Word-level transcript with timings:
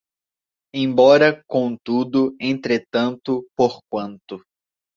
Embora, 0.75 1.43
contudo, 1.45 2.35
entretanto, 2.39 3.45
porquanto 3.55 4.41